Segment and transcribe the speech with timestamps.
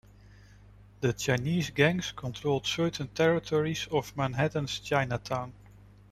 [1.01, 5.53] The Chinese gangs controlled certain territories of Manhattan's Chinatown.